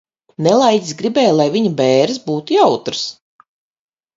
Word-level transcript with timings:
Nelaiķis 0.45 0.95
gribēja, 1.01 1.35
lai 1.41 1.45
viņa 1.57 1.73
bēres 1.81 2.19
būtu 2.31 2.59
jautras. 2.59 3.07